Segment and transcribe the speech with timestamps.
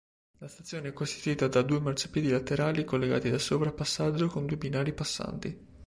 [0.39, 5.67] La stazione è costituita due marciapiedi laterali collegati da sovrapassaggio con due binari passanti.